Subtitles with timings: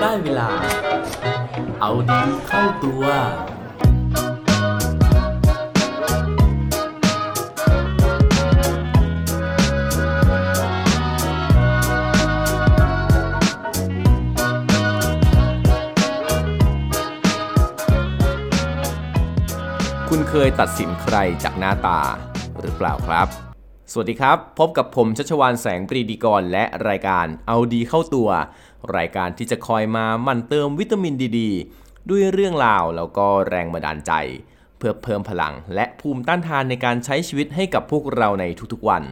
[0.00, 0.48] ได้เวลา
[1.80, 3.04] เอาดีเข้าตัว
[20.08, 22.00] คุณเคยตัดสินใครจากหน้าตา
[22.60, 23.47] หรือเปล่าครับ
[23.92, 28.28] สวัสดีครับ พบกับผมชัชวานแสงปรีดีกรและรายการเอาดีเข้าตัว
[28.96, 31.40] รายการที่จะคอยมามั่นเติมวิตามินดีด
[32.10, 34.12] ด้วยเรื่องราวแล้วก็แรงบันดาลใจ
[34.78, 39.02] เพื่อเพิ่มพลัง และภูมิต้านทานในการใช้ชีวิตให้กับพวกเราในทุกๆวัน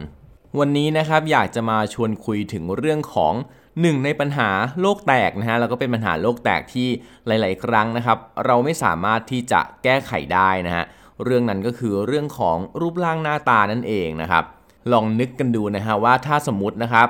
[0.59, 3.33] วันนี้นะครับอยากจะมาชวนคุยถึงเรื่องของ
[3.81, 4.49] หนึ่งในปัญหา
[4.81, 6.87] โลกแตกนะฮะแล้วก็เป็นปัญหาโลกแตกที่
[7.27, 10.85] หลาย ๆ ครั้งนะครับ เราไม่สามารถที่จะแก้ไขได้นะฮะ
[11.23, 14.45] เรื่องนั้นก็คือเรื่องของรูปร่างหน้าตานั่นเองนะครับ
[14.93, 17.09] ลองนึกกันดูนะฮะว่าถ้าสมมตินะครับ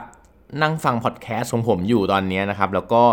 [0.62, 3.04] นั่งฟังพอดแคสต์ของผมอยู่ตอนนี้นะครับ แล้วก็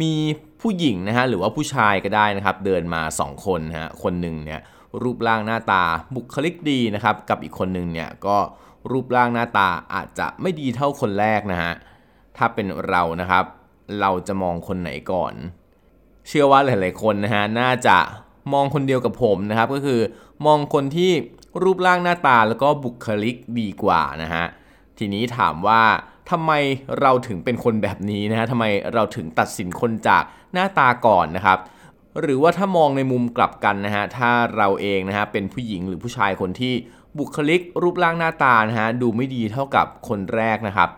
[0.00, 0.12] มี
[0.60, 4.60] ผู้หญิงนะฮะหรือว่าผู้ชายก็ได้นะครับ เดินมา 2 คนนะฮะคนหนึ่งเนี่ย
[5.02, 5.84] รูปร่างหน้าตา
[6.14, 8.36] บุคลิกดีนะครับ กับอีกคนหนึ่งเนี่ยก็
[8.90, 11.72] รูปร่างหน้าตาอาจจะไม่ดีเท่าคนแรกนะฮะ
[12.36, 13.44] ถ้าเป็นเรานะครับ
[14.00, 15.34] เราจะมองคนไหนก่อน
[16.28, 17.98] เชื่อว่าหลาย ๆ คนนะฮะน่าจะ
[18.52, 20.00] มองคนเดียวกับผมนะครับ ก็คือ
[20.46, 21.12] มองคนที่
[21.62, 24.44] รูปร่างหน้าตาแล้วก็บุคลิกดีกว่านะฮะ
[24.98, 25.82] ทีนี้ถามว่า
[26.30, 26.52] ทำไม
[27.00, 31.58] เราถึงเป็นคนแบบนี้นะฮะทำไมเราถึงตัดสินคนจากหน้าตาก่อนนะครับ
[32.20, 36.74] หรือว่าถ้ามองในมุมกลับกันนะฮะ ถ้าเราเองนะฮะเป็นผู้หญิงหรือผู้ชายคนที่
[37.18, 40.90] บุคลิกรูปร่างหน้าตานะฮะดูไม่ดีเท่ากับคนแรกนะครับ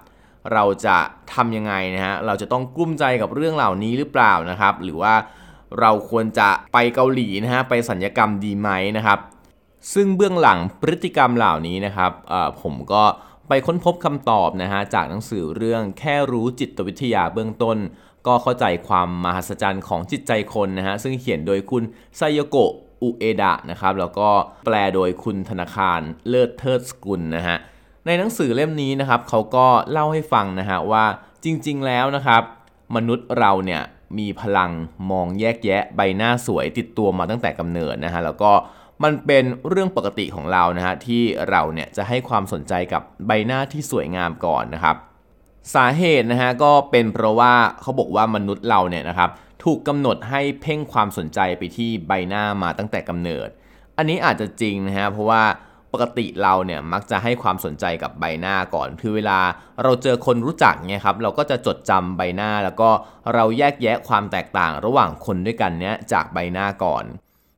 [0.53, 0.97] เราจะ
[1.35, 5.15] ทำยังไงนะฮะ เราจะต้องกลุ้มใจกับเรื่องเหล่านี้หรือเปล่านะครับ หรือว่า
[5.81, 9.19] เราควรจะไปเกาหลีนะฮะ ไปสัญญกรรมดีไหมนะครับ
[9.95, 12.13] ซึ่งเบื้องหลังพฤติกรรมเหล่านี้นะครับ
[12.63, 13.05] ผมก็
[13.49, 17.79] ไปค้นพบคำตอบนะฮะจากหนังสือเรื่องแค่รู้จิตวิทยาเบื้องต้น
[18.27, 21.83] ก็เข้าใจความมหัศจรรย์ของจิตใจคนนะฮะซึ่งเขียนโดยคุณ
[22.17, 24.29] ไซโยโกะอุเอดะนะครับแล้วก็
[24.67, 27.57] แปลโดยคุณธนาคารเลิศเทิดสกุลนะฮะ
[28.07, 31.05] ในหนังสือเล่มนี้นะครับเขาก็เล่าให้ฟังนะฮะว่า
[31.45, 32.43] จริงๆแล้วนะครับ
[32.97, 33.83] มนุษย์เราเนี่ย
[34.19, 34.71] มีพลัง
[35.11, 38.53] มองแยกแยะใบหน้าสวยติดตัวมาตั้งแต่กำเนิดนะฮะแล้วก็
[39.05, 44.97] มันเป็นเรื่องปกติของเรานะฮะที่เราเนี่ยจะให้ความสนใจกับใบหน้าที่สวยงามก่อนนะครับ
[45.75, 49.31] สาเหตุนะฮะก็เป็นเพราะว่าเขาบอกว่ามนุษย์เราเนี่ยนะครับ
[49.65, 53.49] ถูกกำหนดให้เพ่งความสนใจไปที่ใบหน้ามาตั้งแต่กำเนิด
[53.97, 55.43] อันนี้อาจจะจริงนะฮะเพราะว่า
[55.93, 59.39] ปกติเราเนี่ยมักจะให้ความสนใจกับใบหน้าก่อน คือเวลา
[59.83, 62.91] เราเจอคนรู้จักเนี่ยครับเราก็จะจดจำใบหน้าแล้วก็
[63.35, 67.05] เราแยกแยะความแตกต่างระหว่างคนด้วยกันเนี้ยจากใบหน้าก่อน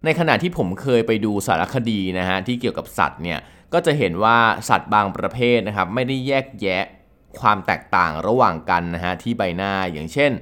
[0.04, 3.38] ในขณะที่ผมเคยไปดูสารคดีนะฮะที่เกี่ยวกับสัตว์เนี่ย
[3.72, 6.84] ก็จะเห็นว่าสัตว์บางประเภทนะครับไม่ได้แยกแยะ
[7.40, 10.32] ความแตกต่างระหว่างกันนะฮะที่ใบหน้าอย่างเช่น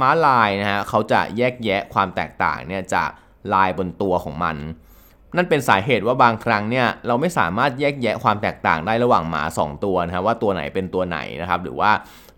[0.00, 3.10] ม้าลายนะฮะเขาจะแยกแยะความแตกต่างเนี่ยจาก
[3.54, 4.56] ลายบนตัวของมัน
[5.36, 11.90] นั่นเป็นสาเหตุว่าบางครั้งเนี่ยเราไม่สามารถแยกแยะความแตกต่างได้ระหว่างหมา 2 ตัวนะฮะว่าตัวไหนเป็นตัวไหนนะครับหรือว่า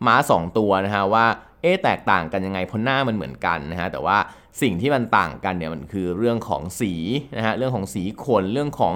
[0.03, 1.27] หมา 2 ตัวนะฮะว่า
[1.63, 4.19] เอ๊แตกต่างกันยังไงเพราะหน้ามันเหมือนกันนะฮะแต่ว่า
[4.63, 6.93] สิ่งที่มันต่างกันเนี่ยมันคือเรื่องของสี
[7.37, 8.95] นะฮะเรื่องของสีขนเรื่องของ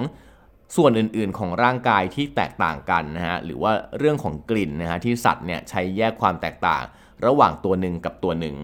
[0.76, 6.82] ส่วนอื่นๆ ของร่างกายที่แตกต่างกันนะฮะหรือว่าเรื่องของกลิ่นนะฮะที่สัตว์เนี่ยใช้แยกความแตกต่าง
[7.26, 8.56] ระหว่างตัวหนึ่งกับตัวหนึ่ง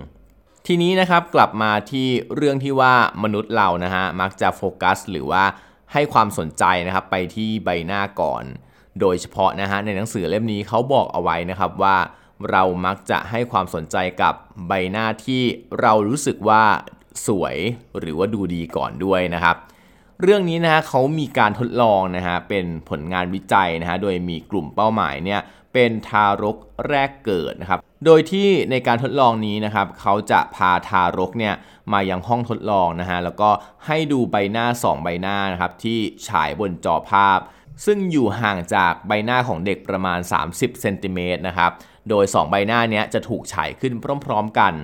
[0.70, 5.44] ทีนี้นะครับกลับมาที่เรื่องที่ว่ามนุษย์เรานะฮะมักจะโฟกัส หรือว่า
[5.92, 8.44] ให้ความสนใจนะครับไปที่ใบหน้าก่อน
[9.00, 11.96] โดยเฉพาะนะฮะในหนังสือเล่มนี้เขาบอกเอาไว้นะครับว่า
[12.50, 14.34] เรามักจะให้ความสนใจกับ
[14.68, 15.42] ใบหน้าที่
[15.80, 16.62] เรารู้สึกว่า
[17.26, 17.56] สวย
[17.98, 19.56] หรือว่าดูดีก่อนด้วยนะครับ
[20.22, 25.40] เรื่องนี้นะฮะเขามีการทดลองนะฮะเป็นผลงานวิจัยนะฮะโดยมีกลุ่มเป้าหมายเนี่ย
[25.72, 26.56] เป็นทารก
[26.88, 31.54] แรกเกิดนะครับ โดยที่ในการทดลองนี้นะครับ เขาจะพาทารกเนี่ย
[31.92, 33.50] มายังห้องทดลองนะฮะ แล้วก็
[33.86, 35.98] ให้ดูใบหน้า 2 ใบหน้านะครับที่
[36.28, 37.38] ฉายบนจอภาพ
[37.86, 40.18] ซึ่งอยู่ห่างจากใบหน้าของเด็กประมาณ
[40.50, 41.70] 30เซนติเมตรนะครับ
[42.08, 43.92] โดย 2 ใบหน้านี้จะถูกฉายขึ้น
[44.24, 44.74] พร้อม ๆ กัน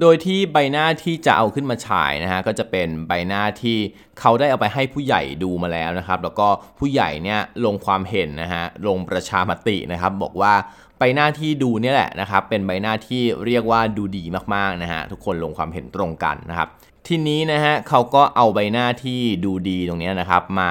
[0.00, 3.78] โดยที่ใบหน้าที่จะเอาขึ้นมาฉายนะฮะก็จะเป็นใบหน้าที่
[4.20, 6.48] เขาได้เอาไปให้ผู้ใหญ่ดูมาแล้วนะครับ แล้วก็
[6.78, 10.54] ผู้ใหญ่เนี่ยลงความเห็นนะฮะลงประชามตินะครับ บอกว่า
[10.98, 16.68] ใบหน้าที่ดูเนี่ยแหละนะครับเป็นใบหน้าที่เรียกว่าดูดีมากๆนะฮะทุกคนลงความเห็นตรงกันนะครับ
[17.06, 20.70] ทีนี้นะฮะเขาก็เอาใบหน้าที่ดูดีตรงนี้นะครับ มา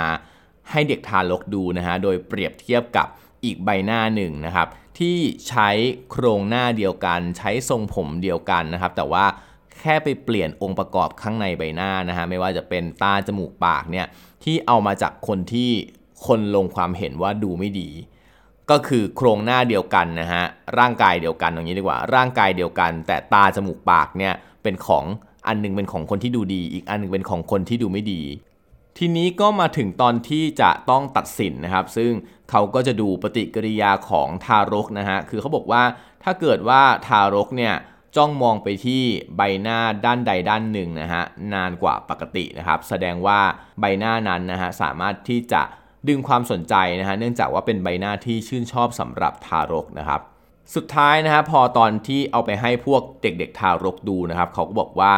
[0.72, 3.08] ให้เด็กทารกดูนะฮะโดยเปรียบเทียบกับ
[3.44, 4.68] อีกใบหน้าหนึ่งนะครับ
[5.00, 5.18] ที่
[5.48, 5.70] ใช้
[6.12, 9.26] โครงหน้าเดียวกัน ใช้ทรงผมเดียวกันนะครับ แต่ว่า
[9.80, 14.08] แค่ไปเปลี่ยนองค์ประกอบข้างในใบหน้านะฮะไม่ว่าจะเป็นตาจมูกปากเนี่ย
[14.44, 15.70] ที่เอามาจากคนที่
[16.26, 17.90] คนลงความเห็นว่าดูไม่ดี
[18.70, 20.44] ก็คือโครงหน้าเดียวกันนะฮะ
[20.80, 25.06] ร่างกายเดียวกันตรงนี้ดีกว่า ร่างกายเดียวกัน แต่ตาจมูกปากเนี่ยเป็นของ
[25.48, 28.22] อันหนึงเป็นของคนที่ดูดี อีกอันหนึงเป็นของคนที่ดูไม่ดี
[29.02, 32.12] ทีนี้ก็มาถึงตอนที่จะต้องตัดสินนะครับ ซึ่ง
[32.50, 35.84] เขาก็จะดูปฏิกิริยาของทารกนะฮะ คือเขาบอกว่า
[36.24, 37.74] ถ้าเกิดว่าทารกเนี่ย
[38.16, 39.04] จ้องมองไปที่
[39.38, 41.24] ใบหน้าด้านใดด้านหนึ่งนะฮะ
[41.54, 43.40] นานกว่าปกตินะครับ แสดงว่า
[43.80, 45.62] ใบหน้านั้นนะฮะสามารถที่จะ
[46.08, 50.22] ดึงความสนใจนะฮะเนื่องจากว่าเป็นใบหน้าที่ชื่นชอบสำหรับทารกนะครับ
[50.76, 55.14] สุดท้ายนะฮะพอตอนที่เอาไปให้พวกเด็กๆทารกดูนะครับ เขาก็บอกว่า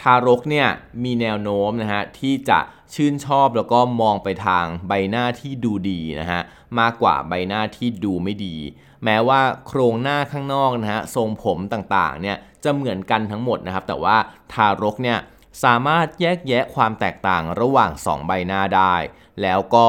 [0.00, 0.68] ทารกเนี่ย
[1.04, 2.60] มีแนวโน้มนะฮะที่จะ
[2.94, 6.40] ชื่นชอบแล้วก็มองไปทางใบหน้าที่ดูดีนะฮะ
[6.78, 8.56] มากกว่าใบหน้าที่ดูไม่ดี
[9.04, 14.16] แม้ว่าโครงหน้าข้างนอกนะฮะทรงผมต่างๆเนี่ยจะเหมือนกันทั้งหมดนะครับ แต่ว่า
[14.52, 15.18] ทารกเนี่ย
[15.64, 18.94] สามารถแยกแยะความแตกต่างระหว่าง 2 ใบหน้าได้
[19.42, 19.88] แล้วก็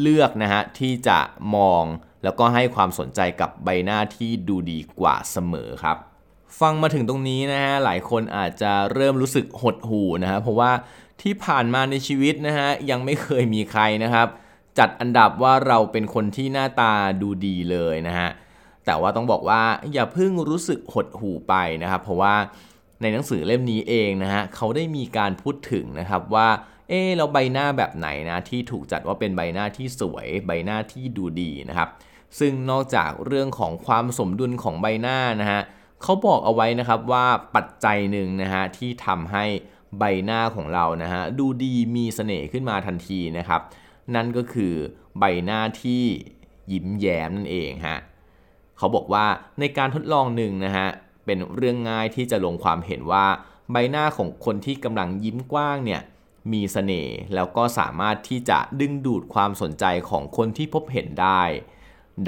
[0.00, 1.18] เลือกนะฮะที่จะ
[1.56, 1.84] มอง
[2.24, 5.96] แล้วก็ให้ความสนใจกับใบหน้าที่ดูดีกว่าเสมอครับ
[6.60, 10.72] ฟังมาถึงตรงนี้นะฮะหลายคนอาจจะเริ่มรู้สึกหดหู่นะฮะเพราะว่า
[11.22, 14.28] ที่ผ่านมาในชีวิตนะฮะยังไม่เคยมีใครนะครับ
[14.78, 16.92] จัดอันดับว่าเราเป็นคนที่หน้าตา
[17.22, 18.28] ดูดีเลยนะฮะ
[18.86, 19.62] แต่ว่าต้องบอกว่า
[19.92, 22.34] อย่าเพิ่งรู้สึกหดหู่ไปนะครับ เพราะว่า
[23.02, 26.48] ในหนังสือเล่มนี้เองนะฮะเขาได้มีการพูดถึงนะครับว่า
[26.88, 31.88] เออเราใบหน้าแบบไหนนะที่ถูกจัดว่าเป็นใบหน้าที่สวย ใบหน้าที่ดูดีนะครับ
[32.38, 35.60] ซึ่งนอกจากเรื่องของความสมดุลของใบหน้านะฮะ
[36.02, 39.44] เขาบอกเอาไว้นะครับว่าปัจจัยหนึ่งนะฮะที่ทำให้
[39.98, 43.60] ใบหน้าของเรานะฮะดูดีมีเสน่ห์ขึ้นมาทันทีนะครับ
[44.14, 44.74] นั่นก็คือ
[45.18, 46.04] ใบหน้าที่
[46.72, 47.98] ยิ้มแย้มนั่นเองฮะ
[48.78, 49.26] เขาบอกว่า
[49.60, 50.88] ในการทดลองหนึ่งนะฮะ
[51.24, 53.26] เป็นเรื่องง่ายที่จะลงความเห็นว่า
[53.72, 56.00] ใบหน้าของคนที่กำลังยิ้มกว้างเนี่ย
[56.52, 61.42] มีเสน่ห์แล้วก็สามารถที่จะดึงดูดความสนใจของคนที่พบเห็นได้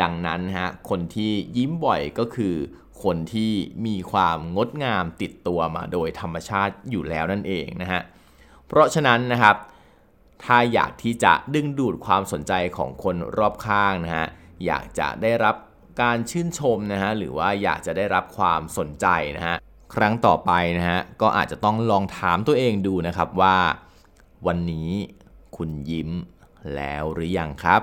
[0.00, 2.54] ดังนั้นฮะคนที่ยิ้มบ่อยก็คือ
[3.02, 3.52] คนที่
[3.86, 8.02] มีความงดงามติดตัวมาโดยธรรมชาติอยู่แล้วนั่นเองนะฮะ
[8.66, 9.56] เพราะฉะนั้นนะครับ
[10.44, 14.26] ถ้าอยากที่จะดึงดูดความสนใจของคนรอบข้างนะฮะ
[14.66, 15.56] อยากจะได้รับ
[16.02, 19.06] การชื่นชมนะฮะ หรือว่าอยากจะได้รับความสนใจ
[19.36, 19.56] นะฮะ
[19.94, 23.56] ครั้งต่อไปนะฮะ ก็อาจจะต้องลองถามตัวเองดูนะครับว่า
[24.46, 24.90] วันนี้
[25.56, 26.10] คุณยิ้ม
[26.74, 27.82] แล้วหรือยังครับ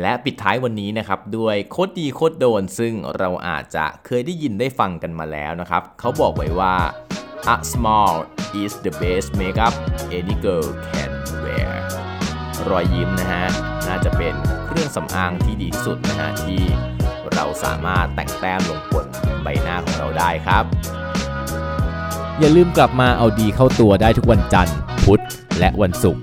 [0.00, 6.76] และปิดท้ายวันนี้นะครับด้วยโคตรดีโคตรโดน ซึ่งเราอาจจะเคยได้ยินได้ฟังกันมาแล้วนะครับ เขาบอกไว้ว่า
[7.54, 8.20] a smile
[8.62, 9.74] is the best makeup
[10.18, 11.12] any girl can
[11.44, 11.72] wear
[12.68, 13.44] รอยยิ้มนะฮะ
[13.88, 14.34] น่าจะเป็น
[14.66, 16.60] เครื่องสำอางที่ดีที่สุดนะฮะ ที่
[17.32, 19.06] เราสามารถแต่งแต้มลงบน
[19.42, 20.64] ใบหน้าของเราได้ครับ
[22.38, 25.22] อย่าลืมกลับมาเอาดีเข้าตัวได้ทุกวันจันทร์ พุธ
[25.58, 26.22] และวันศุกร์